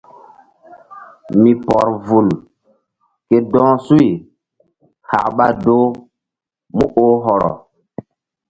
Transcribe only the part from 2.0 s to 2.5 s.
vul